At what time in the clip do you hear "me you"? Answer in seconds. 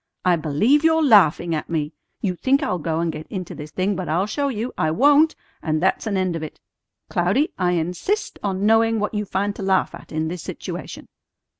1.69-2.33